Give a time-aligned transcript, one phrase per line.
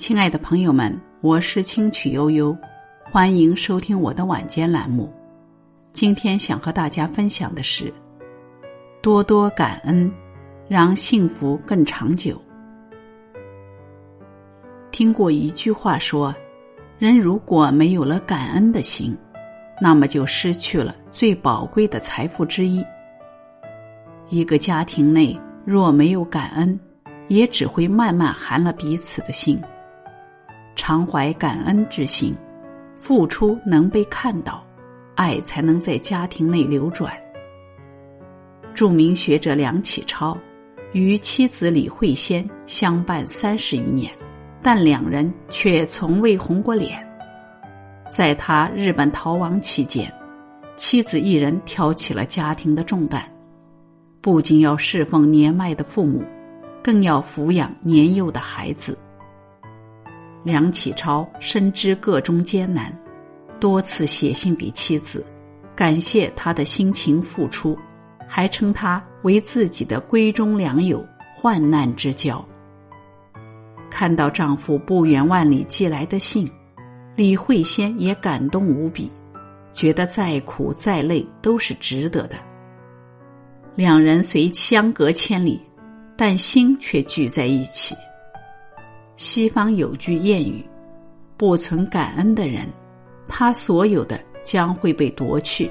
[0.00, 2.56] 亲爱的朋友们，我是清曲悠悠，
[3.02, 5.12] 欢迎收听我的晚间栏目。
[5.92, 7.92] 今天想和大家分享的是：
[9.02, 10.10] 多多感恩，
[10.68, 12.40] 让幸福更长久。
[14.90, 16.34] 听过一句话说，
[16.98, 19.14] 人如果没有了感恩的心，
[19.82, 22.82] 那么就失去了最宝贵的财富之一。
[24.30, 26.80] 一个家庭内若没有感恩，
[27.28, 29.60] 也只会慢慢寒了彼此的心。
[30.90, 32.34] 常怀感恩之心，
[32.96, 34.66] 付出能被看到，
[35.14, 37.12] 爱才能在家庭内流转。
[38.74, 40.36] 著名学者梁启超
[40.92, 44.12] 与妻子李惠仙相伴三十余年，
[44.60, 47.00] 但两人却从未红过脸。
[48.10, 50.12] 在他日本逃亡期间，
[50.74, 53.24] 妻子一人挑起了家庭的重担，
[54.20, 56.24] 不仅要侍奉年迈的父母，
[56.82, 58.98] 更要抚养年幼的孩子。
[60.42, 62.90] 梁启超深知个中艰难，
[63.60, 65.24] 多次写信给妻子，
[65.76, 67.78] 感谢他的辛勤付出，
[68.26, 71.04] 还称他为自己的闺中良友、
[71.36, 72.42] 患难之交。
[73.90, 76.50] 看到丈夫不远万里寄来的信，
[77.16, 79.10] 李慧仙也感动无比，
[79.72, 82.36] 觉得再苦再累都是值得的。
[83.74, 85.60] 两人虽相隔千里，
[86.16, 87.94] 但心却聚在一起。
[89.20, 90.64] 西方有句谚语
[91.36, 92.66] ：“不存感恩的人，
[93.28, 95.68] 他所有的将会被夺去；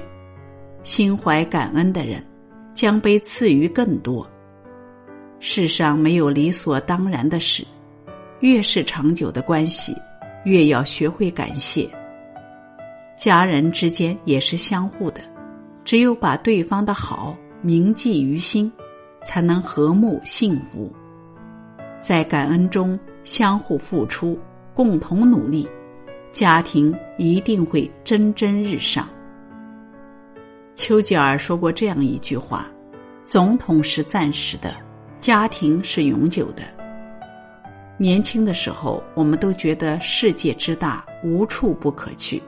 [0.84, 2.24] 心怀感恩的人，
[2.74, 4.24] 将被赐予更多。”
[5.40, 7.66] 世上没有理所当然的事，
[8.38, 9.96] 越是长久的关系，
[10.44, 11.90] 越要学会感谢。
[13.16, 15.20] 家人之间也是相互的，
[15.84, 18.70] 只有把对方的好铭记于心，
[19.24, 20.88] 才能和睦幸福。
[22.00, 22.98] 在感恩中。
[23.22, 24.38] 相互付出，
[24.72, 25.68] 共同努力，
[26.32, 29.06] 家庭一定会蒸蒸日上。
[30.74, 32.66] 丘吉尔说过这样一句话
[33.22, 34.74] ：“总统是暂时的，
[35.18, 36.62] 家庭是永久的。”
[37.98, 42.42] 年轻的时候，我们都觉得世界之大，无处不可去，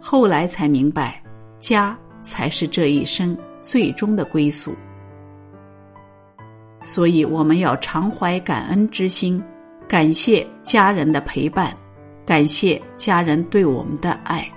[0.00, 1.22] 后来才明白，
[1.60, 4.74] 家才是这一生最终的归宿。
[6.84, 9.42] 所以，我们要常怀感恩之心。
[9.88, 11.76] 感谢家人的陪伴，
[12.24, 14.48] 感谢家人对我们的爱。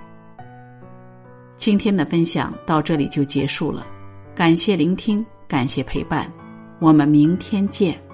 [1.56, 3.86] 今天的分享到这里就结束了，
[4.36, 6.32] 感谢聆听，感谢陪伴，
[6.80, 8.06] 我们明天见。